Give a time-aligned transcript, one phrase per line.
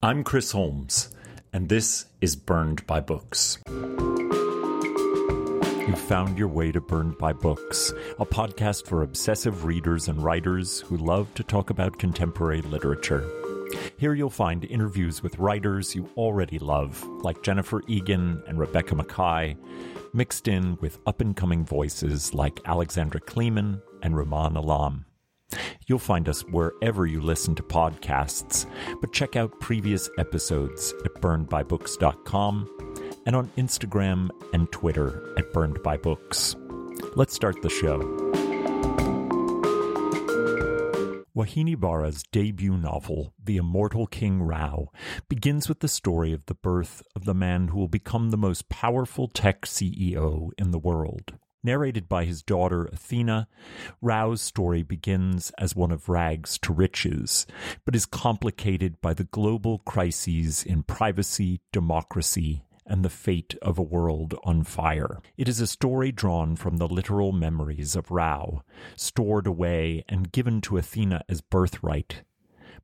[0.00, 1.12] I'm Chris Holmes,
[1.52, 3.58] and this is Burned by Books.
[3.68, 3.96] You
[5.96, 10.98] found your way to Burned by Books, a podcast for obsessive readers and writers who
[10.98, 13.28] love to talk about contemporary literature.
[13.96, 19.56] Here you'll find interviews with writers you already love, like Jennifer Egan and Rebecca Makkai,
[20.14, 25.06] mixed in with up and coming voices like Alexandra Kleeman and Rumaan Alam.
[25.86, 28.66] You'll find us wherever you listen to podcasts,
[29.00, 32.68] but check out previous episodes at burnedbybooks.com
[33.26, 36.56] and on Instagram and Twitter at burnedbybooks.
[37.16, 38.28] Let's start the show.
[41.38, 44.88] Vauhini Vara's debut novel, The Immortal King Rao,
[45.28, 48.68] begins with the story of the birth of the man who will become the most
[48.68, 51.34] powerful tech CEO in the world.
[51.64, 53.48] Narrated by his daughter Athena,
[54.00, 57.46] Rao's story begins as one of rags to riches,
[57.84, 63.82] but is complicated by the global crises in privacy, democracy, and the fate of a
[63.82, 65.20] world on fire.
[65.36, 68.62] It is a story drawn from the literal memories of Rao,
[68.96, 72.22] stored away and given to Athena as birthright.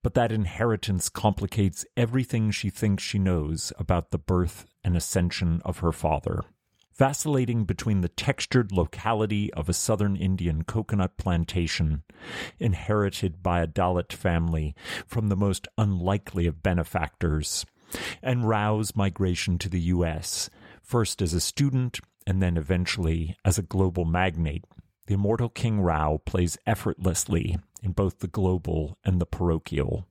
[0.02, 5.78] But that inheritance complicates everything she thinks she knows about the birth and ascension of
[5.78, 6.42] her father
[6.96, 12.02] vacillating between the textured locality of a southern Indian coconut plantation,
[12.58, 14.74] inherited by a Dalit family
[15.06, 17.66] from the most unlikely of benefactors,
[18.22, 20.50] and Rao's migration to the U.S.,
[20.82, 24.64] first as a student and then eventually as a global magnate.
[25.06, 30.06] The immortal King Rao plays effortlessly in both the global and the parochial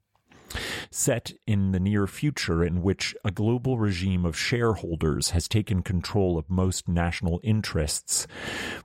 [0.91, 6.38] set in the near future in which a global regime of shareholders has taken control
[6.38, 8.28] of most national interests,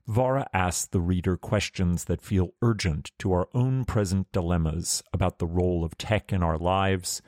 [0.06, 5.47] Vara asks the reader questions that feel urgent to our own present dilemmas about the
[5.47, 7.23] role of tech in our lives,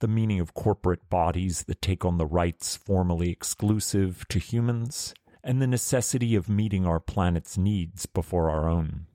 [0.00, 5.62] the meaning of corporate bodies that take on the rights formerly exclusive to humans, and
[5.62, 9.06] the necessity of meeting our planet's needs before our own.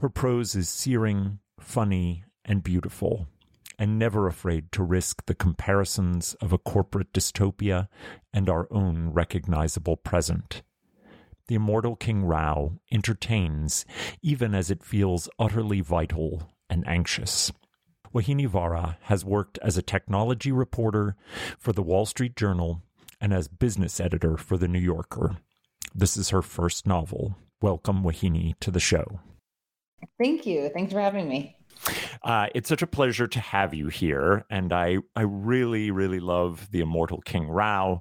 [0.00, 3.28] Her prose is searing, funny, and beautiful
[3.78, 7.88] and never afraid to risk the comparisons of a corporate dystopia
[8.32, 10.62] and our own recognizable present.
[11.48, 13.84] The immortal King Rao entertains
[14.22, 17.52] even as it feels utterly vital and anxious.
[18.14, 21.16] Vauhini Vara has worked as a technology reporter
[21.58, 22.82] for the Wall Street Journal
[23.20, 25.38] and as business editor for the New Yorker.
[25.94, 27.36] This is her first novel.
[27.60, 29.20] Welcome, Vauhini, to the show.
[30.18, 30.70] Thank you.
[30.72, 31.56] Thanks for having me.
[32.22, 36.70] Uh, it's such a pleasure to have you here, and I I really really love
[36.70, 38.00] the Immortal King Rao,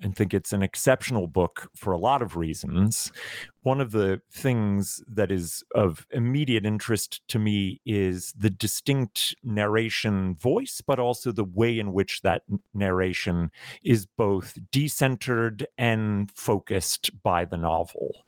[0.00, 3.12] and think it's an exceptional book for a lot of reasons
[3.62, 10.34] one of the things that is of immediate interest to me is the distinct narration
[10.34, 13.50] voice, but also the way in which that narration
[13.82, 18.24] is both decentered and focused by the novel.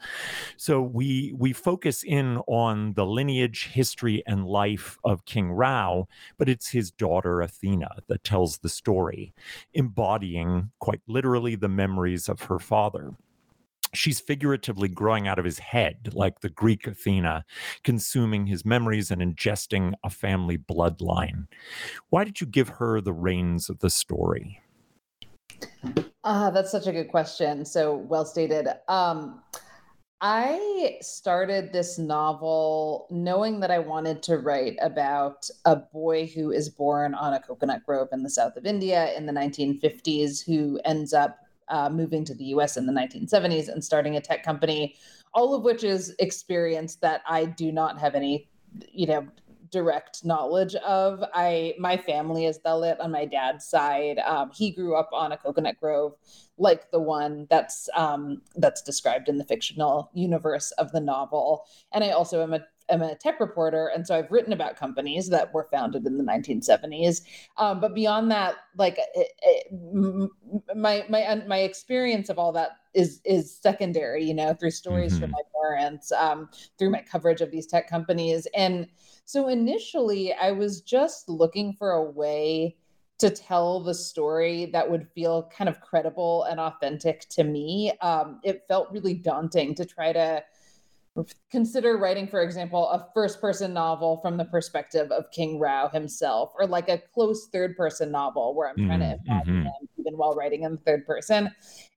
[0.56, 6.48] So we we focus in on the lineage, history, and life of King Rao, but
[6.48, 9.32] it's his daughter Athena that tells the story,
[9.72, 13.14] embodying quite literally the memories of her father
[13.94, 17.44] she's figuratively growing out of his head, like the Greek Athena,
[17.84, 21.46] consuming his memories and ingesting a family bloodline.
[22.10, 24.60] Why did you give her the reins of the story?
[26.24, 27.64] Uh, that's such a good question.
[27.64, 28.68] So well stated.
[28.88, 29.42] Um,
[30.24, 36.68] I started this novel knowing that I wanted to write about a boy who is
[36.68, 41.12] born on a coconut grove in the south of India in the 1950s who ends
[41.12, 41.38] up
[41.72, 44.94] uh, moving to the US in the 1970s and starting a tech company,
[45.34, 48.48] all of which is experience that I do not have any,
[48.92, 49.26] you know,
[49.72, 51.24] direct knowledge of.
[51.32, 54.18] I my family is Dalit on my dad's side.
[54.18, 56.12] Um, he grew up on a coconut grove,
[56.58, 61.64] like the one that's um, that's described in the fictional universe of the novel.
[61.92, 65.28] And I also am a am a tech reporter, and so I've written about companies
[65.30, 67.22] that were founded in the 1970s.
[67.56, 70.30] Um, but beyond that, like it, it,
[70.74, 74.24] my my my experience of all that is is secondary.
[74.24, 75.22] You know, through stories mm-hmm.
[75.22, 76.48] from my parents, um,
[76.78, 78.86] through my coverage of these tech companies, and
[79.24, 82.76] so initially, I was just looking for a way
[83.22, 87.92] to tell the story that would feel kind of credible and authentic to me.
[88.00, 90.42] Um, it felt really daunting to try to
[91.50, 96.52] consider writing, for example, a first person novel from the perspective of King Rao himself,
[96.58, 99.30] or like a close third person novel where I'm trying to mm-hmm.
[99.30, 99.66] imagine mm-hmm.
[99.66, 101.50] him even while writing in the third person.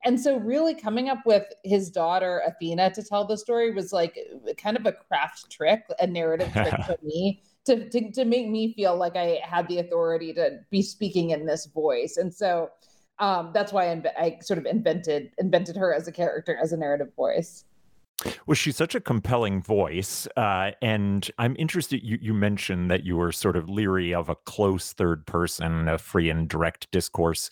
[0.04, 4.20] And so, really coming up with his daughter Athena to tell the story was like
[4.58, 7.42] kind of a craft trick, a narrative trick for me.
[7.66, 11.48] To, to, to make me feel like I had the authority to be speaking in
[11.48, 12.18] this voice.
[12.18, 12.70] And so
[13.18, 16.78] um, that's why I, I sort of invented invented her as a character, as a
[16.78, 17.64] narrative voice.
[18.46, 20.28] Well, she's such a compelling voice.
[20.38, 24.36] Uh, and I'm interested, you, you mentioned that you were sort of leery of a
[24.36, 27.50] close third person, a free and direct discourse.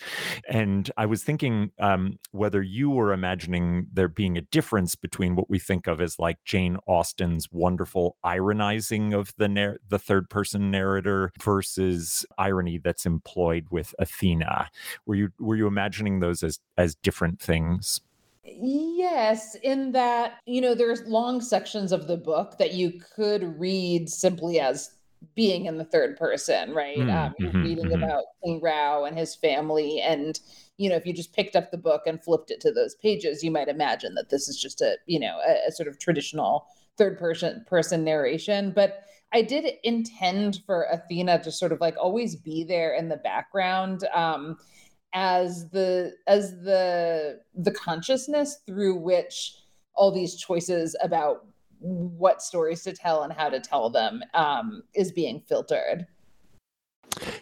[0.49, 5.49] And I was thinking um, whether you were imagining there being a difference between what
[5.49, 11.31] we think of as like Jane Austen's wonderful ironizing of the, the third person narrator
[11.41, 14.69] versus irony that's employed with Athena.
[15.05, 18.01] Were you, were you imagining those as, as different things?
[18.45, 24.09] Yes, in that, you know, there's long sections of the book that you could read
[24.09, 24.91] simply as
[25.35, 26.97] being in the third person, right?
[26.97, 28.03] Mm, um, you're mm-hmm, reading mm-hmm.
[28.03, 30.01] about King Rao and his family.
[30.01, 30.37] And,
[30.77, 33.43] you know, if you just picked up the book and flipped it to those pages,
[33.43, 36.67] you might imagine that this is just a, you know, a, a sort of traditional
[36.97, 38.71] third person person narration.
[38.71, 43.17] But I did intend for Athena to sort of like always be there in the
[43.17, 44.03] background.
[44.13, 44.57] Um,
[45.13, 49.55] as the as the the consciousness through which
[49.95, 51.45] all these choices about
[51.79, 56.07] what stories to tell and how to tell them um, is being filtered.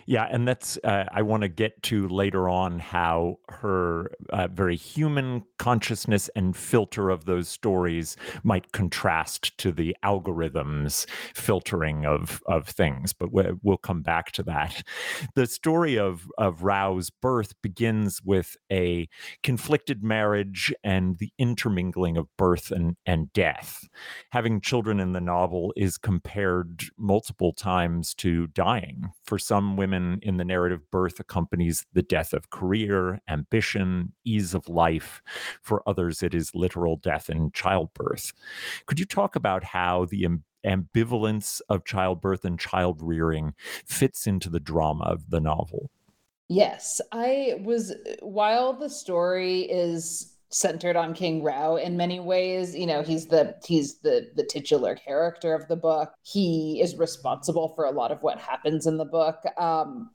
[0.05, 4.75] Yeah, and that's uh, I want to get to later on how her uh, very
[4.75, 12.67] human consciousness and filter of those stories might contrast to the algorithms filtering of of
[12.67, 13.13] things.
[13.13, 14.83] But we'll come back to that.
[15.35, 19.07] The story of of Rao's birth begins with a
[19.43, 23.87] conflicted marriage and the intermingling of birth and and death.
[24.31, 30.19] Having children in the novel is compared multiple times to dying for some women women
[30.21, 35.21] in the narrative, birth accompanies the death of career, ambition, ease of life.
[35.61, 38.33] For others, it is literal death in childbirth.
[38.85, 40.27] Could you talk about how the
[40.65, 43.53] ambivalence of childbirth and child rearing
[43.85, 45.89] fits into the drama of the novel?
[46.47, 52.75] Yes, I was, while the story is centered on King Rao in many ways.
[52.75, 56.13] You know, he's the he's the the titular character of the book.
[56.23, 59.43] He is responsible for a lot of what happens in the book.
[59.57, 60.11] Um,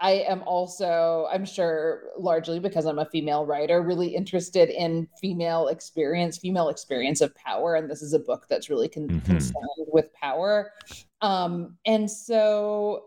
[0.00, 5.68] I am also, I'm sure, largely because I'm a female writer, really interested in female
[5.68, 9.32] experience, female experience of power, and this is a book that's really con- mm-hmm.
[9.32, 10.72] concerned with power.
[11.20, 13.06] Um, and so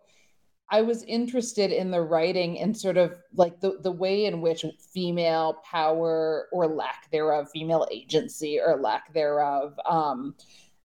[0.70, 4.66] I was interested in the writing and sort of like the, the way in which
[4.94, 10.36] female power or lack thereof, female agency or lack thereof, um,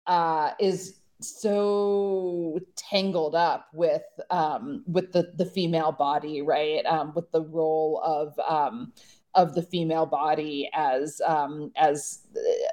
[0.06, 6.84] uh, is so tangled up with um, with the the female body, right?
[6.86, 8.92] Um, with the role of um,
[9.34, 12.26] of the female body as um, as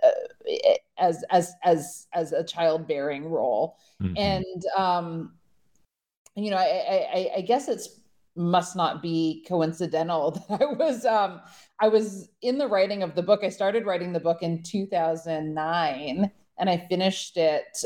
[0.03, 0.09] uh,
[0.97, 4.17] as as as as a childbearing role, mm-hmm.
[4.17, 5.33] and um,
[6.37, 7.99] you know, I, I, I guess it's
[8.37, 11.41] must not be coincidental that I was um
[11.81, 13.43] I was in the writing of the book.
[13.43, 17.77] I started writing the book in 2009 and I finished it,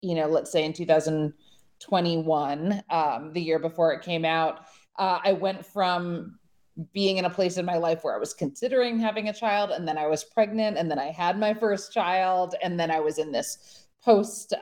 [0.00, 4.66] you know, let's say in 2021, um, the year before it came out.
[4.98, 6.38] Uh, I went from
[6.92, 9.86] being in a place in my life where I was considering having a child, and
[9.86, 13.18] then I was pregnant, and then I had my first child, and then I was
[13.18, 13.81] in this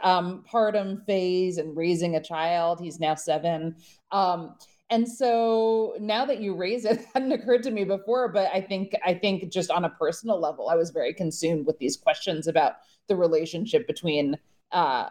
[0.02, 2.80] um, partum phase and raising a child.
[2.80, 3.76] He's now seven.
[4.12, 4.54] Um,
[4.90, 8.60] and so now that you raise it, it hadn't occurred to me before, but I
[8.60, 12.46] think I think just on a personal level, I was very consumed with these questions
[12.48, 12.74] about
[13.08, 14.36] the relationship between
[14.72, 15.08] uh,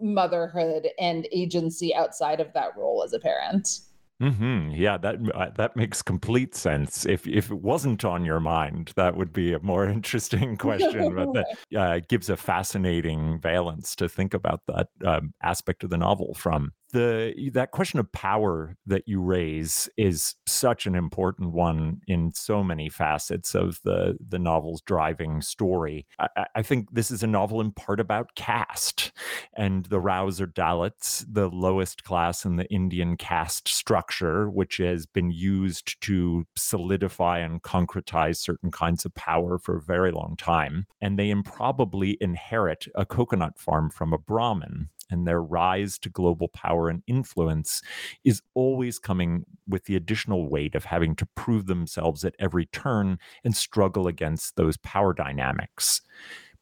[0.00, 3.80] motherhood and agency outside of that role as a parent.
[4.22, 4.70] Mm-hmm.
[4.70, 7.04] Yeah, that uh, that makes complete sense.
[7.04, 11.14] If if it wasn't on your mind, that would be a more interesting question.
[11.16, 15.98] but that uh, gives a fascinating valence to think about that um, aspect of the
[15.98, 22.00] novel from the that question of power that you raise is such an important one
[22.06, 26.06] in so many facets of the the novel's driving story.
[26.18, 29.12] I, I think this is a novel in part about caste
[29.54, 35.06] and the Raos or Dalits, the lowest class in the Indian caste structure, which has
[35.06, 40.86] been used to solidify and concretize certain kinds of power for a very long time.
[41.00, 46.48] And they improbably inherit a coconut farm from a Brahmin and their rise to global
[46.48, 47.82] power and influence
[48.24, 53.18] is always coming with the additional weight of having to prove themselves at every turn
[53.44, 56.00] and struggle against those power dynamics.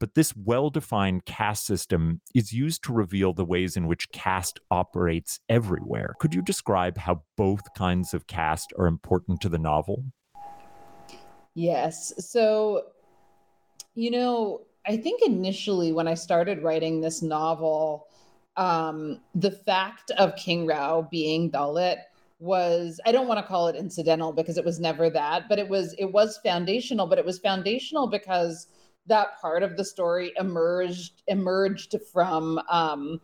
[0.01, 4.59] But this well defined caste system is used to reveal the ways in which caste
[4.71, 6.15] operates everywhere.
[6.19, 10.05] Could you describe how both kinds of caste are important to the novel?
[11.55, 12.15] Yes.
[12.19, 12.85] So,
[13.95, 18.07] you know, I think initially when I started writing this novel,
[18.57, 21.99] um, the fact of King Rao being Dalit
[22.39, 25.69] was I don't want to call it incidental because it was never that, but it
[25.69, 28.67] was it was foundational, but it was foundational because
[29.07, 33.21] that part of the story emerged emerged from um,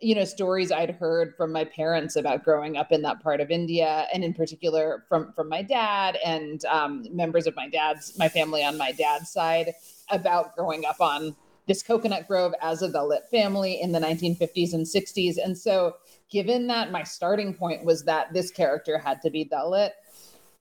[0.00, 3.50] you know stories I'd heard from my parents about growing up in that part of
[3.50, 8.28] India, and in particular from from my dad and um, members of my dad's my
[8.28, 9.72] family on my dad's side
[10.10, 14.86] about growing up on this coconut grove as a Dalit family in the 1950s and
[14.86, 15.36] 60s.
[15.42, 15.96] And so,
[16.30, 19.90] given that my starting point was that this character had to be Dalit,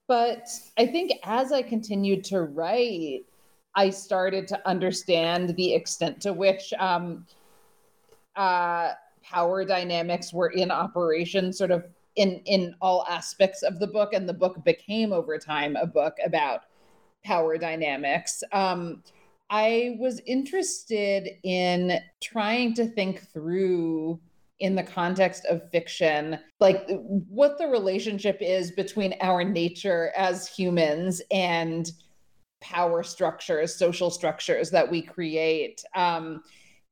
[0.07, 0.47] but
[0.77, 3.21] I think as I continued to write,
[3.75, 7.25] I started to understand the extent to which um,
[8.35, 8.91] uh,
[9.23, 11.85] power dynamics were in operation, sort of
[12.15, 16.15] in in all aspects of the book, and the book became over time a book
[16.23, 16.61] about
[17.23, 18.43] power dynamics.
[18.51, 19.03] Um,
[19.49, 24.19] I was interested in trying to think through
[24.59, 31.21] in the context of fiction, like what the relationship is between our nature as humans
[31.31, 31.91] and
[32.61, 35.83] power structures, social structures that we create.
[35.93, 36.41] Um,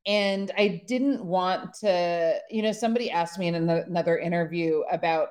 [0.06, 5.30] and I didn't want to, you know, somebody asked me in another interview about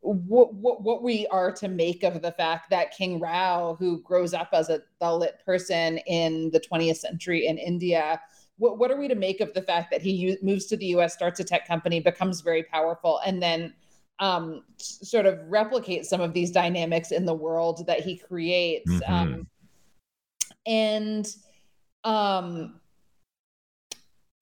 [0.00, 4.32] what, what what we are to make of the fact that King Rao, who grows
[4.32, 8.20] up as a Dalit person in the 20th century in India,
[8.58, 10.86] what what are we to make of the fact that he u- moves to the
[10.86, 13.74] U.S., starts a tech company, becomes very powerful, and then
[14.20, 18.90] um, sort of replicates some of these dynamics in the world that he creates?
[18.90, 19.12] Mm-hmm.
[19.12, 19.46] Um,
[20.66, 21.34] and
[22.04, 22.80] um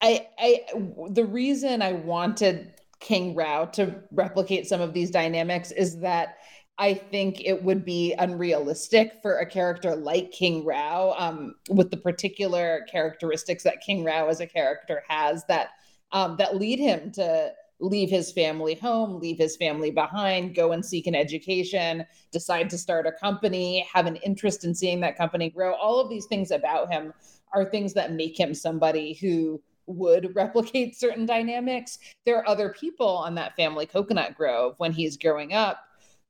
[0.01, 0.65] I I
[1.09, 6.37] the reason I wanted King Rao to replicate some of these dynamics is that
[6.79, 11.97] I think it would be unrealistic for a character like King Rao, um, with the
[11.97, 15.69] particular characteristics that King Rao as a character has that
[16.11, 20.85] um, that lead him to leave his family home, leave his family behind, go and
[20.85, 25.49] seek an education, decide to start a company, have an interest in seeing that company
[25.49, 25.73] grow.
[25.75, 27.13] All of these things about him
[27.53, 31.97] are things that make him somebody who would replicate certain dynamics.
[32.25, 35.79] There are other people on that family coconut grove when he's growing up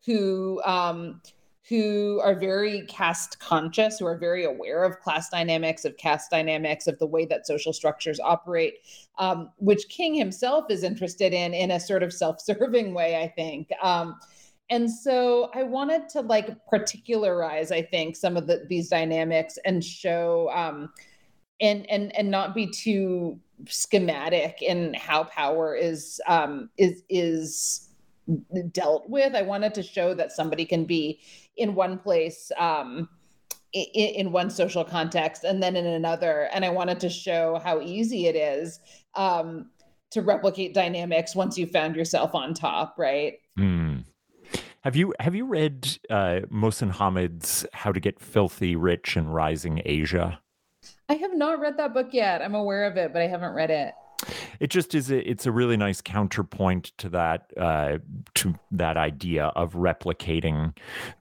[0.05, 1.21] who um,
[1.67, 6.87] who are very caste conscious, who are very aware of class dynamics, of caste dynamics,
[6.87, 8.75] of the way that social structures operate,
[9.17, 13.69] um, which King himself is interested in in a sort of self-serving way, I think.
[13.81, 14.17] Um,
[14.69, 19.83] and so I wanted to like particularize, I think, some of the, these dynamics and
[19.83, 20.89] show um,
[21.61, 27.89] and and and not be too schematic in how power is um, is is
[28.71, 29.35] dealt with.
[29.35, 31.19] I wanted to show that somebody can be
[31.55, 33.09] in one place um,
[33.73, 36.49] in, in, one social context and then in another.
[36.53, 38.79] And I wanted to show how easy it is
[39.15, 39.69] um,
[40.11, 43.39] to replicate dynamics once you found yourself on top, right?
[43.57, 44.03] Mm.
[44.81, 49.81] Have you have you read uh, Mohsin Hamid's How to Get Filthy Rich in Rising
[49.83, 50.39] Asia?
[51.09, 52.41] I have not read that book yet.
[52.41, 53.93] I'm aware of it, but I haven't read it
[54.59, 57.99] it just is a, it's a really nice counterpoint to that uh,
[58.35, 60.75] to that idea of replicating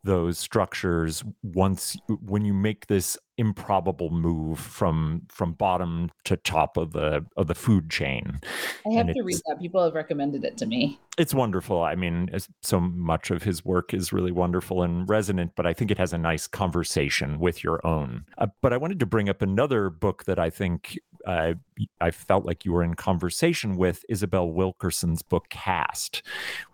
[0.04, 6.92] those structures once when you make this improbable move from from bottom to top of
[6.92, 8.40] the of the food chain.
[8.86, 9.58] I have and to read that.
[9.60, 10.98] People have recommended it to me.
[11.18, 11.82] It's wonderful.
[11.82, 12.30] I mean,
[12.62, 16.12] so much of his work is really wonderful and resonant, but I think it has
[16.12, 18.26] a nice conversation with your own.
[18.36, 22.64] Uh, but I wanted to bring up another book that I think I felt like
[22.64, 26.22] you were in conversation with Isabel Wilkerson's book Caste,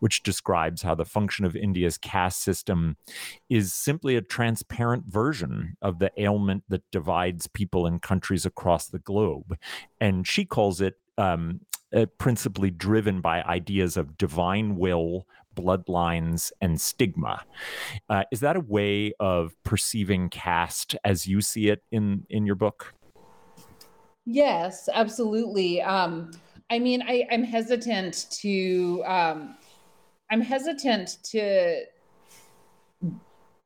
[0.00, 2.96] which describes how the function of India's caste system
[3.48, 8.98] is simply a transparent version of the ailment that divides people in countries across the
[8.98, 9.56] globe.
[10.00, 11.60] And she calls it um,
[11.94, 17.42] uh, principally driven by ideas of divine will, bloodlines, and stigma.
[18.08, 22.54] Uh, is that a way of perceiving caste as you see it in in your
[22.54, 22.94] book?
[24.24, 25.82] Yes, absolutely.
[25.82, 26.30] Um,
[26.70, 29.56] I mean, I, I'm hesitant to um,
[30.30, 31.82] I'm hesitant to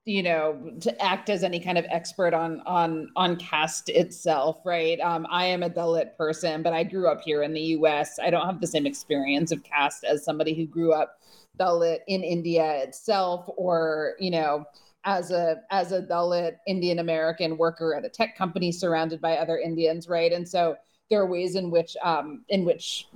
[0.06, 5.00] you know to act as any kind of expert on on on caste itself right
[5.00, 8.30] um, i am a dalit person but i grew up here in the us i
[8.30, 11.18] don't have the same experience of caste as somebody who grew up
[11.58, 14.64] dalit in india itself or you know
[15.06, 19.58] as a as a dalit indian american worker at a tech company surrounded by other
[19.58, 20.76] indians right and so
[21.08, 23.06] there are ways in which um, in which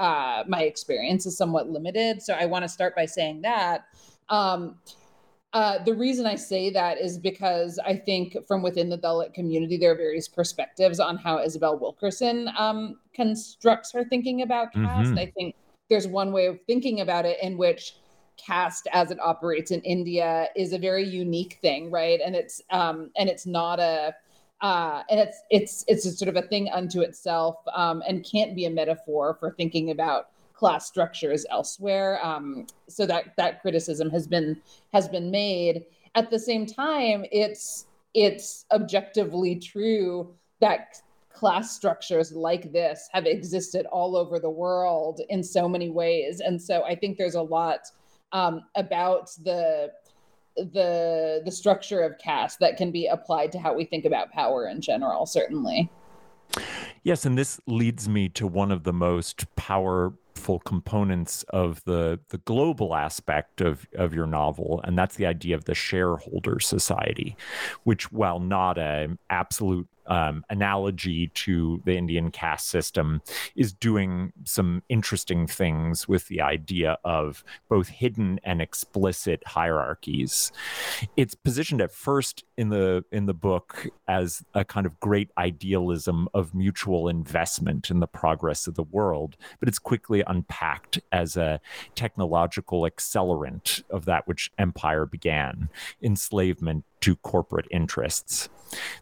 [0.00, 3.86] uh, my experience is somewhat limited so i want to start by saying that
[4.28, 4.76] um,
[5.52, 9.78] uh, the reason I say that is because I think from within the Dalit community,
[9.78, 15.12] there are various perspectives on how Isabel Wilkerson um, constructs her thinking about caste.
[15.12, 15.18] Mm-hmm.
[15.18, 15.54] I think
[15.88, 17.94] there's one way of thinking about it in which
[18.36, 22.20] caste as it operates in India is a very unique thing, right?
[22.24, 24.14] And it's um, and it's not a
[24.60, 28.54] uh, and it's it's it's a sort of a thing unto itself um, and can't
[28.54, 32.24] be a metaphor for thinking about class structures elsewhere.
[32.24, 34.60] Um, so that that criticism has been
[34.92, 35.84] has been made.
[36.14, 43.84] At the same time, it's it's objectively true that class structures like this have existed
[43.92, 47.80] all over the world in so many ways, and so I think there's a lot
[48.32, 49.90] um, about the
[50.56, 54.68] the the structure of caste that can be applied to how we think about power
[54.68, 55.26] in general.
[55.26, 55.90] Certainly.
[57.02, 62.38] Yes, and this leads me to one of the most powerful components of the the
[62.38, 67.36] global aspect of of your novel and that's the idea of the shareholder society
[67.84, 73.22] which while not an absolute um, analogy to the Indian caste system
[73.54, 80.52] is doing some interesting things with the idea of both hidden and explicit hierarchies.
[81.16, 86.28] It's positioned at first in the in the book as a kind of great idealism
[86.34, 91.60] of mutual investment in the progress of the world, but it's quickly unpacked as a
[91.94, 95.68] technological accelerant of that which empire began,
[96.02, 98.48] enslavement to corporate interests.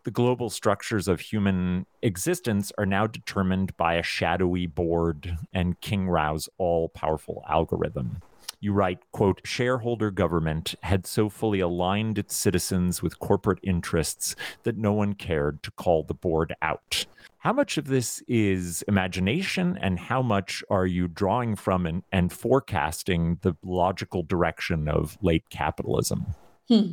[0.05, 6.09] The global structures of human existence are now determined by a shadowy board and King
[6.09, 8.21] Rao's all powerful algorithm.
[8.61, 14.79] You write, quote, shareholder government had so fully aligned its citizens with corporate interests that
[14.79, 17.05] no one cared to call the board out.
[17.38, 22.33] How much of this is imagination, and how much are you drawing from and, and
[22.33, 26.25] forecasting the logical direction of late capitalism?
[26.68, 26.92] Hmm.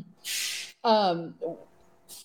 [0.84, 1.36] Um,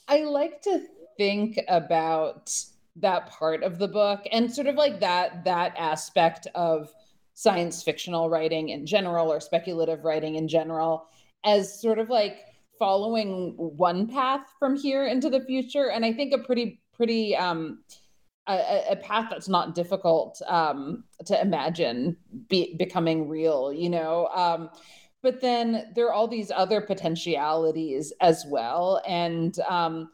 [0.09, 0.81] I like to
[1.17, 2.53] think about
[2.97, 6.93] that part of the book and sort of like that that aspect of
[7.35, 11.07] science fictional writing in general or speculative writing in general
[11.45, 12.39] as sort of like
[12.79, 17.81] following one path from here into the future and i think a pretty pretty um
[18.49, 22.17] a, a path that's not difficult um to imagine
[22.49, 24.71] be, becoming real you know um
[25.27, 30.09] but then there are all these other potentialities as well and um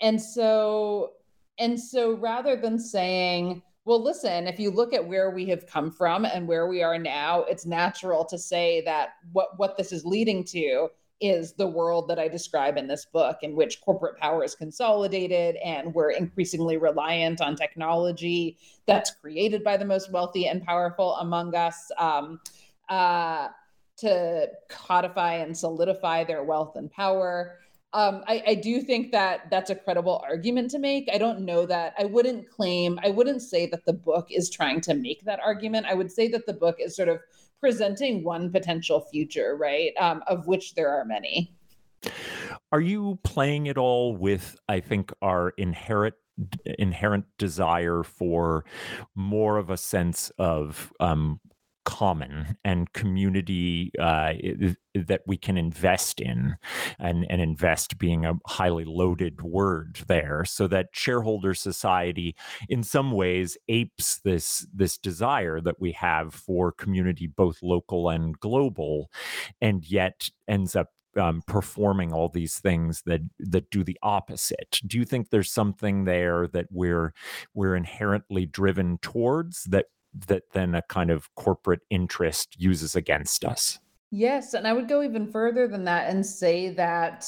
[0.00, 1.14] and so
[1.58, 5.90] and so rather than saying well listen if you look at where we have come
[5.90, 10.04] from and where we are now it's natural to say that what what this is
[10.04, 10.88] leading to
[11.20, 15.54] is the world that I describe in this book, in which corporate power is consolidated
[15.64, 21.54] and we're increasingly reliant on technology that's created by the most wealthy and powerful among
[21.54, 21.92] us.
[21.96, 22.40] Um,
[22.88, 23.50] uh,
[23.98, 27.58] to codify and solidify their wealth and power.
[27.94, 31.10] Um, I, I, do think that that's a credible argument to make.
[31.12, 34.80] I don't know that I wouldn't claim, I wouldn't say that the book is trying
[34.82, 35.84] to make that argument.
[35.86, 37.20] I would say that the book is sort of
[37.60, 39.92] presenting one potential future, right?
[40.00, 41.54] Um, of which there are many.
[42.72, 46.14] Are you playing it all with, I think, our inherent
[46.78, 48.64] inherent desire for
[49.14, 51.40] more of a sense of um,
[51.84, 54.32] common and community uh,
[54.94, 56.56] that we can invest in
[56.98, 62.34] and, and invest being a highly loaded word there so that shareholder society
[62.68, 68.38] in some ways apes this this desire that we have for community both local and
[68.40, 69.10] global
[69.60, 74.80] and yet ends up um, performing all these things that that do the opposite.
[74.86, 77.12] Do you think there's something there that we're
[77.54, 79.86] we're inherently driven towards that
[80.26, 83.78] that then a kind of corporate interest uses against us.
[84.10, 84.54] Yes.
[84.54, 87.26] And I would go even further than that and say that,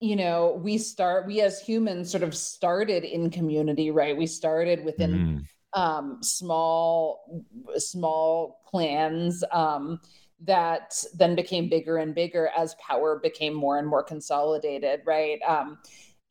[0.00, 4.16] you know, we start, we as humans sort of started in community, right?
[4.16, 5.80] We started within mm.
[5.80, 7.44] um, small,
[7.76, 9.42] small clans.
[9.50, 10.00] Um,
[10.40, 15.40] that then became bigger and bigger as power became more and more consolidated, right?
[15.46, 15.78] Um,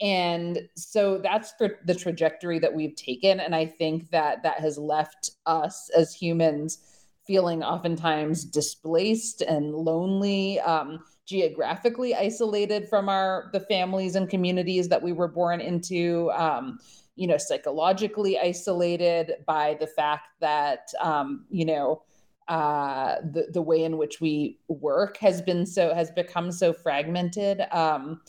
[0.03, 4.77] and so that's the, the trajectory that we've taken and i think that that has
[4.77, 6.79] left us as humans
[7.25, 15.01] feeling oftentimes displaced and lonely, um, geographically isolated from our the families and communities that
[15.01, 16.31] we were born into.
[16.31, 16.79] Um,
[17.15, 22.01] you know, psychologically isolated by the fact that um, you know
[22.47, 27.61] uh, the the way in which we work has been so has become so fragmented.
[27.71, 28.21] Um,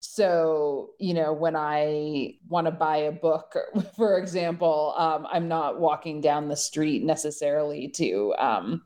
[0.00, 3.54] so you know when i want to buy a book
[3.96, 8.82] for example um, i'm not walking down the street necessarily to um,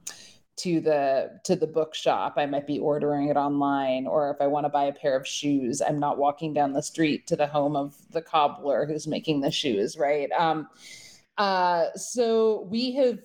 [0.57, 2.35] to the to the bookshop.
[2.37, 5.27] I might be ordering it online or if i want to buy a pair of
[5.27, 9.41] shoes i'm not walking down the street to the home of the cobbler who's making
[9.41, 10.31] the shoes right?
[10.33, 10.69] Um,
[11.37, 13.19] uh, so we have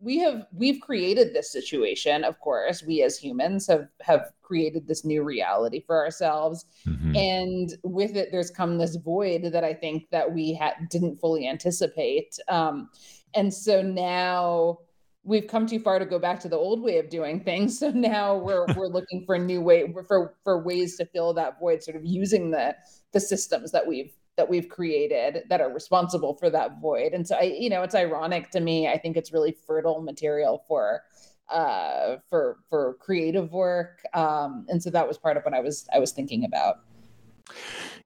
[0.00, 5.04] we have we've created this situation of course we as humans have have created this
[5.04, 6.66] new reality for ourselves.
[6.86, 7.16] Mm-hmm.
[7.16, 11.48] and with it there's come this void that i think that we had didn't fully
[11.48, 12.38] anticipate.
[12.48, 12.90] Um,
[13.34, 14.78] and so now
[15.26, 17.78] we've come too far to go back to the old way of doing things.
[17.86, 21.58] So now we're we're looking for a new way for for ways to fill that
[21.60, 22.74] void sort of using the
[23.12, 27.12] the systems that we've that we've created that are responsible for that void.
[27.12, 28.88] And so I, you know, it's ironic to me.
[28.88, 31.02] I think it's really fertile material for
[31.48, 34.02] uh for for creative work.
[34.14, 36.80] Um and so that was part of what I was I was thinking about.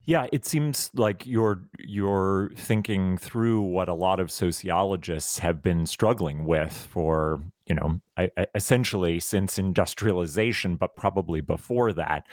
[0.04, 5.86] Yeah, it seems like you're you're thinking through what a lot of sociologists have been
[5.86, 12.26] struggling with for, you know, I, I, essentially since industrialization, but probably before that,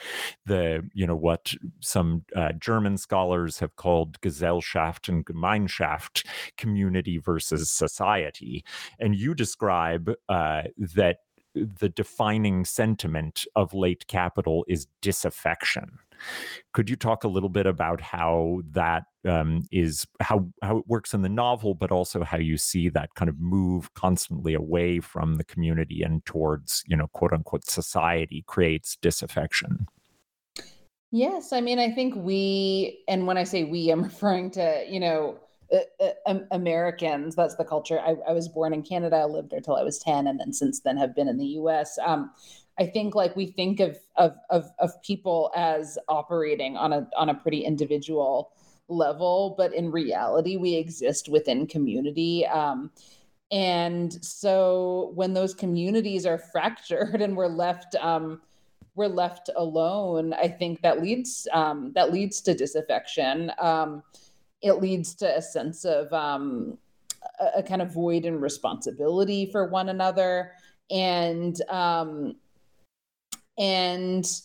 [0.47, 6.25] the you know what some uh, German scholars have called Gesellschaft and Gemeinschaft,
[6.57, 8.65] community versus society,
[8.99, 10.63] and you describe uh,
[10.95, 11.17] that
[11.53, 15.99] the defining sentiment of late capital is disaffection
[16.73, 21.13] could you talk a little bit about how that um, is how how it works
[21.13, 25.35] in the novel, but also how you see that kind of move constantly away from
[25.35, 29.87] the community and towards you know quote unquote society creates disaffection?
[31.11, 34.99] Yes, I mean I think we, and when I say we, I'm referring to you
[34.99, 35.39] know
[35.71, 37.35] uh, uh, Americans.
[37.35, 37.99] That's the culture.
[37.99, 39.17] I, I, was born in Canada.
[39.17, 41.45] I lived there till I was ten, and then since then have been in the
[41.45, 41.97] U.S.
[42.05, 42.31] Um,
[42.79, 47.29] I think like we think of of of, of people as operating on a on
[47.29, 48.51] a pretty individual
[48.87, 52.45] level, but in reality, we exist within community.
[52.45, 52.91] Um,
[53.51, 58.41] and so when those communities are fractured and we're left um,
[58.95, 63.51] we're left alone, I think that leads um, that leads to disaffection.
[63.59, 64.03] Um,
[64.61, 66.79] it leads to a sense of um,
[67.39, 70.53] a, a, kind of void and responsibility for one another,
[70.89, 72.35] and um,
[73.57, 74.41] and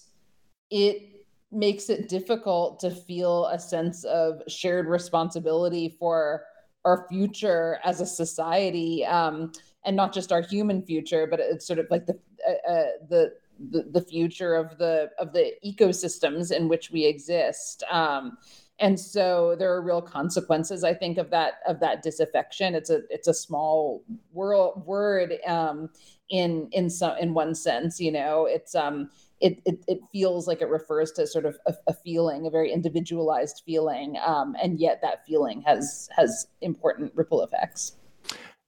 [0.70, 6.44] it makes it difficult to feel a sense of shared responsibility for
[6.84, 9.52] our future as a society um,
[9.84, 13.32] and not just our human future but it's sort of like the uh, uh, the,
[13.70, 17.84] the the future of the of the ecosystems in which we exist.
[17.90, 18.38] Um,
[18.82, 23.00] and so there are real consequences i think of that of that disaffection it's a
[23.08, 25.88] it's a small world word um,
[26.28, 29.08] in in some in one sense you know it's um
[29.40, 32.72] it, it, it feels like it refers to sort of a, a feeling, a very
[32.72, 37.96] individualized feeling, um, and yet that feeling has has important ripple effects.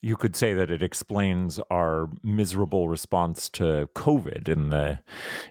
[0.03, 4.99] You could say that it explains our miserable response to COVID in the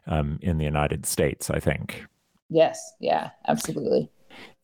[0.07, 1.49] um, in the United States.
[1.49, 2.05] I think.
[2.49, 2.93] Yes.
[2.99, 3.31] Yeah.
[3.47, 4.11] Absolutely.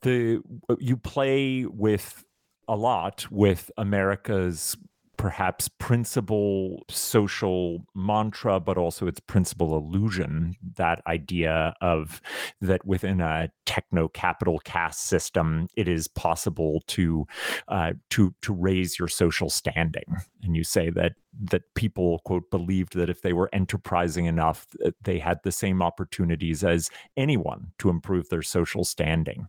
[0.01, 0.41] The
[0.79, 2.23] you play with
[2.67, 4.77] a lot with America's
[5.19, 10.55] perhaps principal social mantra, but also its principal illusion.
[10.77, 12.21] That idea of
[12.61, 17.27] that within a techno capital caste system, it is possible to
[17.67, 20.05] uh, to to raise your social standing.
[20.43, 24.65] And you say that that people quote believed that if they were enterprising enough
[25.03, 29.47] they had the same opportunities as anyone to improve their social standing.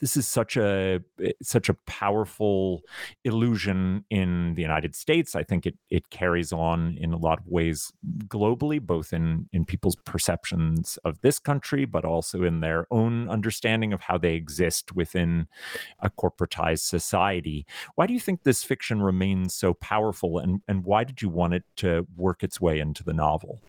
[0.00, 2.82] This is such a eh, such a powerful
[3.24, 5.36] illusion in the united states.
[5.36, 7.92] I think it it carries on in a lot of ways
[8.26, 13.92] globally both in in people's perceptions of this country but also in their own understanding
[13.92, 15.46] of how they exist within
[16.00, 17.66] a corporatized society.
[17.94, 21.54] Why do you think this fiction remains so powerful and and why did you want
[21.54, 23.60] it to work its way into the novel?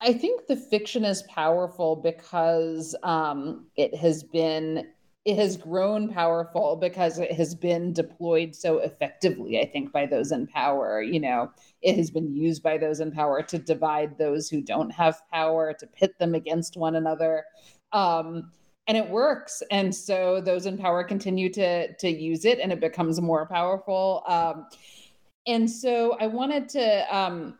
[0.00, 4.86] I think the fiction is powerful because um, it has been
[5.24, 10.32] it has grown powerful because it has been deployed so effectively i think by those
[10.32, 14.50] in power you know it has been used by those in power to divide those
[14.50, 17.44] who don't have power to pit them against one another
[17.92, 18.50] um,
[18.86, 22.80] and it works and so those in power continue to to use it and it
[22.80, 24.66] becomes more powerful um,
[25.46, 27.58] and so I wanted to um,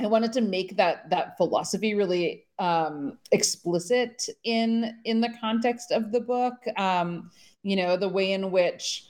[0.00, 6.12] I wanted to make that that philosophy really um, explicit in in the context of
[6.12, 6.54] the book.
[6.76, 7.30] Um,
[7.62, 9.06] you know, the way in which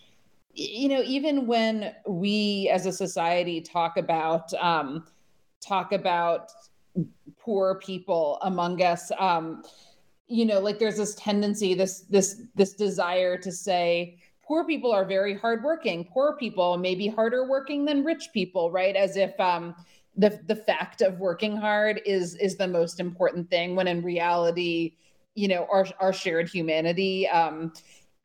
[0.55, 5.07] you know even when we as a society talk about um,
[5.61, 6.51] talk about
[7.39, 9.63] poor people among us um,
[10.29, 15.05] you know like there's this tendency this this this desire to say poor people are
[15.05, 16.09] very hardworking.
[16.11, 18.97] Poor people may be harder working than rich people right?
[18.97, 19.75] As if um,
[20.17, 24.95] the the fact of working hard is is the most important thing when in reality
[25.35, 27.73] you know our our shared humanity um,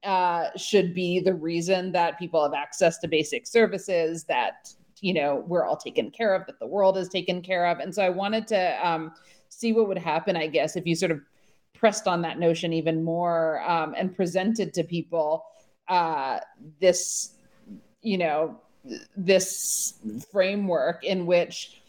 [0.03, 5.43] uh, should be the reason that people have access to basic services that you know
[5.47, 7.79] we're all taken care of that the world is taken care of.
[7.79, 9.11] And so i wanted to um,
[9.49, 11.19] see what would happen i guess if you sort of
[11.83, 15.43] pressed on that notion even more um, and presented to people
[15.89, 16.39] uh,
[16.79, 17.33] this,
[18.01, 18.57] you know,
[19.17, 19.95] this
[20.31, 21.81] framework in which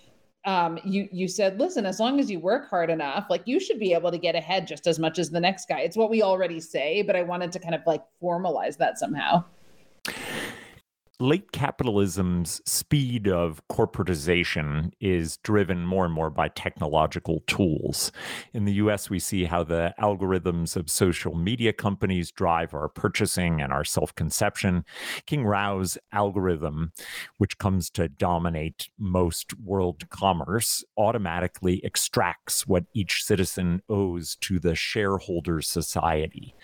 [0.47, 3.79] um, you you said, listen, as long as you work hard enough, like you should
[3.79, 5.83] be able to get ahead just as much as the next guy.
[5.83, 9.45] It's what we already say, but I wanted to kind of like formalize that somehow
[11.21, 18.11] late capitalism's speed of corporatization is driven more and more by technological tools.
[18.53, 23.61] In the US, we see how the algorithms of social media companies drive our purchasing
[23.61, 24.85] and our self conception.
[25.27, 26.93] King Rao's algorithm,
[27.39, 34.75] which comes to dominate most world commerce, automatically extracts what each citizen owes to the
[34.75, 36.55] shareholder society.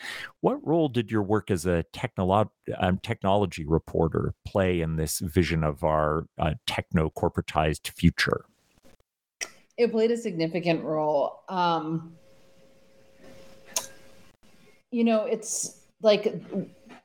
[0.41, 5.63] What role did your work as a technolo- um, technology reporter play in this vision
[5.63, 8.45] of our uh, techno corporatized future?
[9.77, 11.43] It played a significant role.
[11.49, 12.15] Um,
[14.91, 16.43] you know, it's like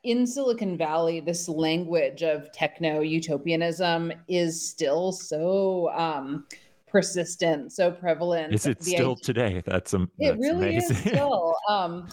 [0.03, 6.45] in Silicon Valley, this language of techno utopianism is still so um,
[6.87, 8.53] persistent, so prevalent.
[8.53, 9.63] Is it the still idea- today?
[9.65, 10.95] That's, um, that's it really amazing.
[10.95, 11.55] is still.
[11.69, 12.07] Um,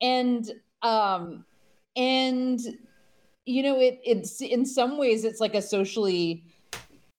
[0.00, 0.50] and
[0.82, 1.44] um,
[1.96, 2.60] and
[3.48, 6.44] you know it it's in some ways it's like a socially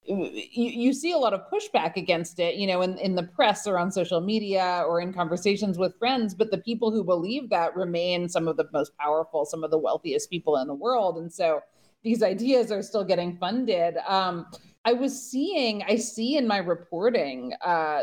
[0.10, 3.68] you, you see a lot of pushback against it, you know, in, in the press
[3.68, 6.34] or on social media or in conversations with friends.
[6.34, 9.78] But the people who believe that remain some of the most powerful, some of the
[9.78, 11.18] wealthiest people in the world.
[11.18, 11.62] And so
[12.04, 13.98] these ideas are still getting funded.
[14.08, 14.48] Um,
[14.84, 18.02] I was seeing, I see in my reporting uh,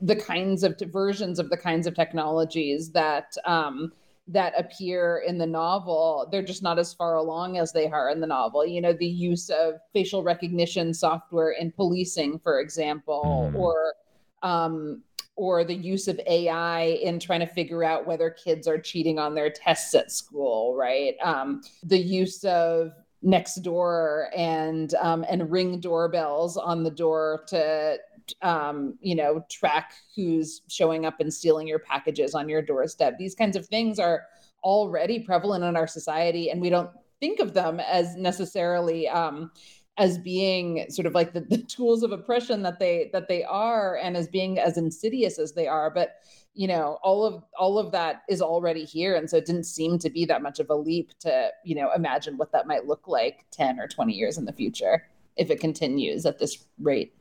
[0.00, 3.92] the kinds of versions of the kinds of technologies that um,
[4.28, 8.20] that appear in the novel they're just not as far along as they are in
[8.20, 13.58] the novel you know the use of facial recognition software in policing for example mm.
[13.58, 13.94] or
[14.42, 15.02] um,
[15.36, 19.34] or the use of AI in trying to figure out whether kids are cheating on
[19.34, 21.14] their tests at school, right?
[21.22, 27.98] Um, the use of next door and um, and ring doorbells on the door to
[28.42, 33.18] um, you know, track who's showing up and stealing your packages on your doorstep.
[33.18, 34.24] These kinds of things are
[34.62, 39.50] already prevalent in our society, and we don't think of them as necessarily um,
[39.98, 43.96] as being sort of like the, the tools of oppression that they that they are,
[43.96, 45.90] and as being as insidious as they are.
[45.90, 46.16] But
[46.54, 49.98] you know, all of all of that is already here, and so it didn't seem
[49.98, 53.06] to be that much of a leap to you know imagine what that might look
[53.06, 57.14] like ten or twenty years in the future if it continues at this rate.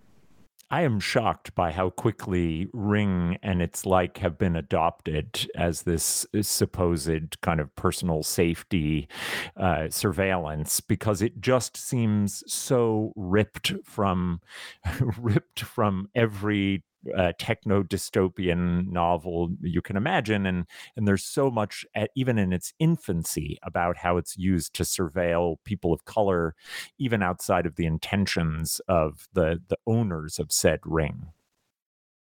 [0.71, 6.25] I am shocked by how quickly Ring and its like have been adopted as this
[6.41, 9.07] supposed kind of personal safety
[9.55, 14.41] uh, surveillance because it just seems so ripped from
[15.19, 16.83] ripped from every
[17.15, 20.65] uh, techno dystopian novel you can imagine and
[20.95, 25.57] and there's so much at, even in its infancy about how it's used to surveil
[25.63, 26.55] people of color
[26.97, 31.27] even outside of the intentions of the the owners of said ring.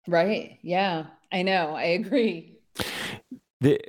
[0.08, 2.58] Right yeah i know i agree.
[3.60, 3.80] The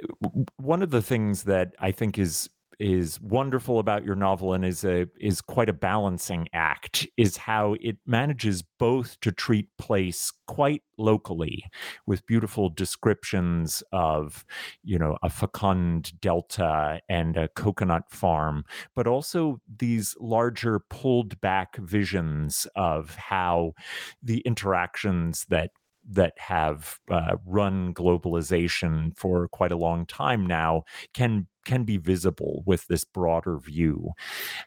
[0.57, 2.51] one of the things that i think is
[2.83, 7.77] is wonderful about your novel and is a is quite a balancing act is how
[7.81, 11.65] it manages both to treat place quite locally
[12.07, 14.45] with beautiful descriptions of
[14.83, 18.65] you know a fecund delta and a coconut farm
[18.97, 23.73] but also these larger pulled back visions of how
[24.21, 25.71] the interactions that
[26.09, 30.83] that have uh, run globalization for quite a long time now
[31.15, 34.11] can can be visible with this broader view.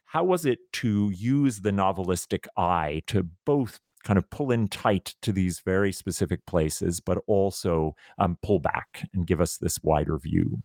[0.05, 5.15] How was it to use the novelistic eye to both kind of pull in tight
[5.23, 10.17] to these very specific places, but also um, pull back and give us this wider
[10.17, 10.61] view?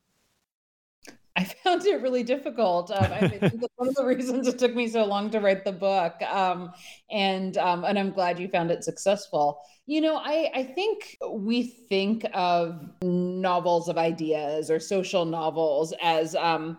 [1.36, 2.90] I found it really difficult.
[2.90, 5.72] Um, I think one of the reasons it took me so long to write the
[5.72, 6.20] book.
[6.22, 6.72] Um,
[7.10, 9.60] and um, and I'm glad you found it successful.
[9.86, 16.34] You know, I I think we think of novels of ideas or social novels as
[16.34, 16.78] um,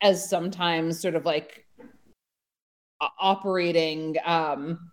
[0.00, 1.66] as sometimes sort of like
[3.20, 4.90] operating um,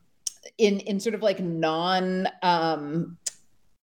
[0.58, 3.18] in in sort of like non um,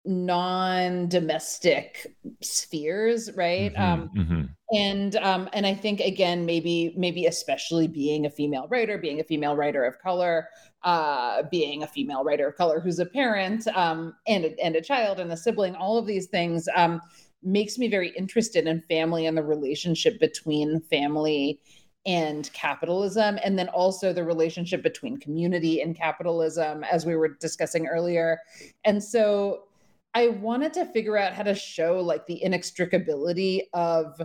[0.07, 4.43] non-domestic spheres right mm-hmm, um mm-hmm.
[4.75, 9.25] and um and i think again maybe maybe especially being a female writer being a
[9.25, 10.49] female writer of color
[10.85, 14.81] uh being a female writer of color who's a parent um and a, and a
[14.81, 16.99] child and a sibling all of these things um
[17.43, 21.61] makes me very interested in family and the relationship between family
[22.07, 27.87] and capitalism and then also the relationship between community and capitalism as we were discussing
[27.87, 28.39] earlier
[28.87, 29.65] and so
[30.14, 34.20] I wanted to figure out how to show like the inextricability of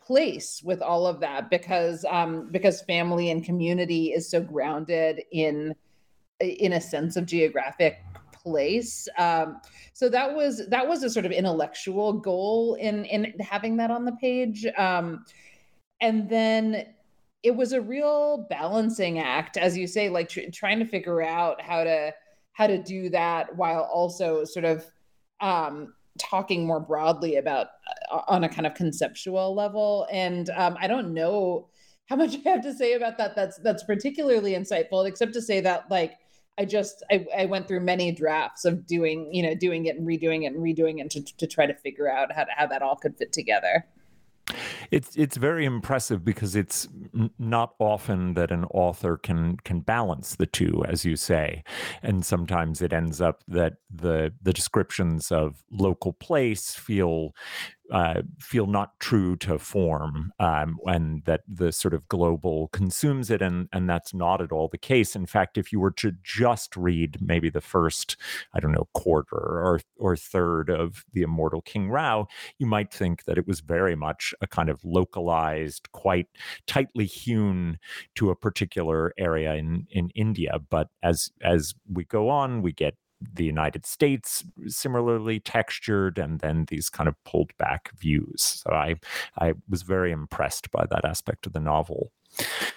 [0.00, 5.74] place with all of that because um because family and community is so grounded in
[6.40, 7.98] in a sense of geographic
[8.32, 9.06] place.
[9.18, 9.60] Um
[9.92, 14.04] so that was that was a sort of intellectual goal in in having that on
[14.04, 14.66] the page.
[14.78, 15.24] Um
[16.00, 16.86] and then
[17.42, 21.60] it was a real balancing act as you say like tr- trying to figure out
[21.60, 22.12] how to
[22.52, 24.90] how to do that while also sort of
[25.40, 27.68] um, talking more broadly about
[28.10, 30.06] uh, on a kind of conceptual level.
[30.12, 31.68] And um, I don't know
[32.06, 33.36] how much I have to say about that.
[33.36, 36.18] That's that's particularly insightful, except to say that like
[36.58, 40.06] I just I, I went through many drafts of doing you know doing it and
[40.06, 42.82] redoing it and redoing it to to try to figure out how to, how that
[42.82, 43.86] all could fit together.
[44.90, 46.88] It's it's very impressive because it's
[47.38, 51.62] not often that an author can can balance the two, as you say,
[52.02, 57.34] and sometimes it ends up that the the descriptions of local place feel
[57.90, 63.42] uh, feel not true to form, um, and that the sort of global consumes it,
[63.42, 65.16] and and that's not at all the case.
[65.16, 68.16] In fact, if you were to just read maybe the first,
[68.54, 72.26] I don't know, quarter or or third of the Immortal King Rao,
[72.58, 76.28] you might think that it was very much a kind of localized, quite
[76.66, 77.78] tightly hewn
[78.16, 80.58] to a particular area in in India.
[80.70, 86.66] But as as we go on, we get the United States similarly textured, and then
[86.68, 88.62] these kind of pulled back views.
[88.64, 88.96] So I
[89.38, 92.10] I was very impressed by that aspect of the novel.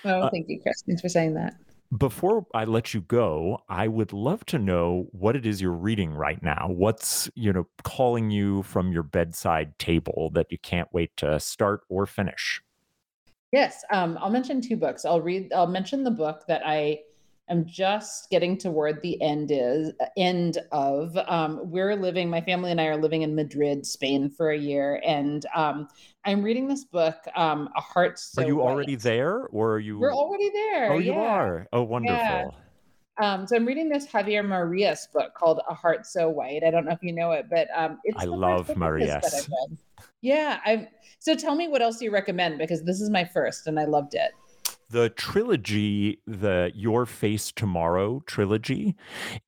[0.06, 0.84] Oh, uh, thank you, Chris.
[0.86, 1.56] Thanks for saying that.
[1.95, 6.12] Before I let you go, I would love to know what it is you're reading
[6.12, 6.67] right now.
[6.69, 11.82] What's, you know, calling you from your bedside table that you can't wait to start
[11.89, 12.63] or finish?
[13.51, 15.06] Yes, um, I'll mention two books.
[15.06, 15.53] I'll read.
[15.53, 17.01] I'll mention the book that I
[17.49, 22.79] am just getting toward the end is end of um, we're living my family and
[22.79, 25.88] i are living in madrid spain for a year and um,
[26.25, 28.71] i'm reading this book um, a heart so are you white.
[28.71, 32.45] already there or are you we're already there oh you are oh wonderful yeah.
[33.21, 36.63] Um, so I'm reading this Javier Marias book called A Heart So White.
[36.65, 39.47] I don't know if you know it, but um, it's I love Marias.
[40.21, 40.88] Yeah, I.
[41.19, 44.15] So tell me what else you recommend because this is my first and I loved
[44.15, 44.32] it
[44.93, 48.95] the trilogy, the Your Face Tomorrow trilogy,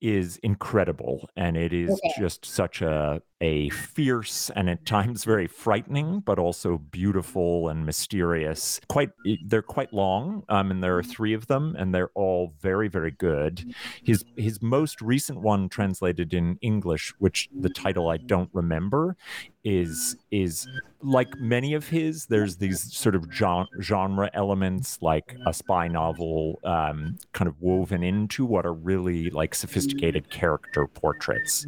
[0.01, 2.13] is incredible, and it is okay.
[2.17, 8.81] just such a a fierce and at times very frightening, but also beautiful and mysterious.
[8.87, 9.11] Quite,
[9.45, 13.11] they're quite long, um, and there are three of them, and they're all very, very
[13.11, 13.75] good.
[14.03, 19.15] His his most recent one, translated in English, which the title I don't remember,
[19.63, 20.67] is is
[21.01, 22.25] like many of his.
[22.27, 28.45] There's these sort of genre elements, like a spy novel, um, kind of woven into
[28.45, 31.65] what are really like sophisticated character portraits,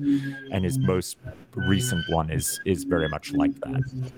[0.51, 1.17] and his most
[1.67, 4.11] recent one is is very much like that.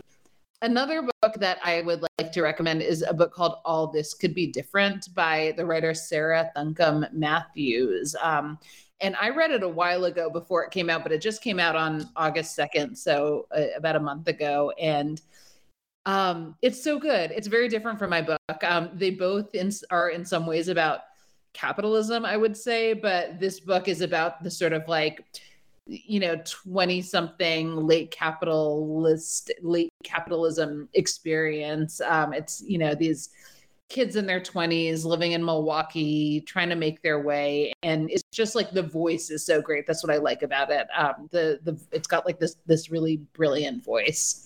[0.62, 4.36] Another book that I would like to recommend is a book called All This Could
[4.36, 8.14] Be Different by the writer Sarah Thankam Mathews.
[8.22, 8.60] Um,
[9.00, 11.60] and I read it a while ago before it came out, but it just came
[11.60, 14.74] out on August 2nd, so uh, about a month ago.
[14.78, 15.22] And
[16.06, 17.32] um, it's so good.
[17.32, 18.64] It's very different from my book.
[18.64, 21.02] Um, they both in, are in some ways about
[21.54, 25.24] capitalism, I would say, but this book is about the sort of like
[25.90, 32.00] you know 20 something late capitalist late capitalism experience.
[32.02, 33.30] Um it's you know these
[33.90, 37.74] kids in their 20s living in Milwaukee trying to make their way.
[37.82, 39.88] And it's just like the voice is so great.
[39.88, 40.88] That's what I like about it.
[40.96, 44.46] Um the the it's got like this this really brilliant voice.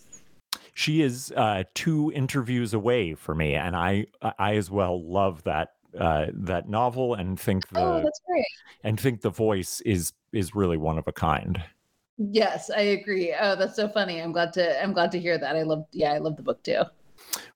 [0.76, 4.07] She is uh, two interviews away for me, and I
[4.39, 8.46] I as well love that uh, that novel and think the oh, that's great.
[8.84, 11.62] and think the voice is is really one of a kind.
[12.18, 13.36] Yes, I agree.
[13.39, 14.22] Oh, that's so funny.
[14.22, 15.56] I'm glad to I'm glad to hear that.
[15.56, 16.84] I love yeah, I love the book too.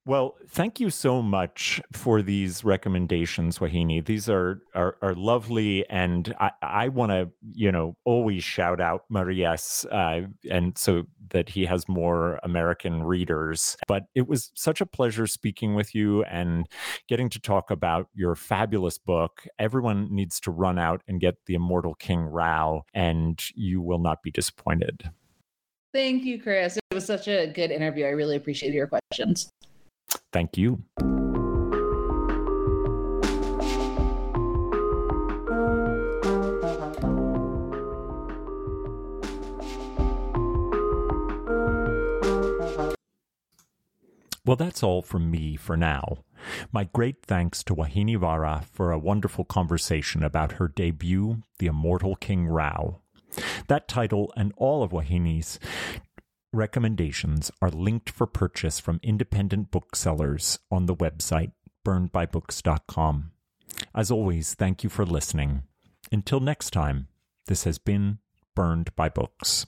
[0.06, 4.06] Well, thank you so much for these recommendations, Vauhini.
[4.06, 9.04] These are are, are lovely, and I, I want to, you know, always shout out
[9.10, 13.76] Marias, uh, and so that he has more American readers.
[13.86, 16.68] But it was such a pleasure speaking with you and
[17.10, 19.46] getting to talk about your fabulous book.
[19.60, 24.24] Everyone needs to run out and get the Immortal King Rao, and you will not
[24.24, 25.12] be disappointed.
[25.94, 26.78] Thank you, Chris.
[26.78, 28.06] It was such a good interview.
[28.06, 29.50] I really appreciate your questions.
[30.32, 30.84] Thank you.
[44.48, 46.20] Well, that's all from me for now.
[46.72, 52.16] My great thanks to Vauhini Vara for a wonderful conversation about her debut, The Immortal
[52.16, 53.02] King Rao.
[53.68, 55.60] That title and all of Vauhini's
[56.58, 61.52] recommendations are linked for purchase from independent booksellers on the website
[61.86, 63.32] burnedbybooks.com.
[63.96, 65.64] As always, thank you for listening.
[66.12, 67.08] Until next time,
[67.46, 68.18] this has been
[68.56, 69.68] Burned by Books.